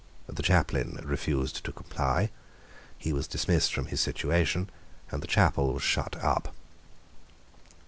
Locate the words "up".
6.23-6.55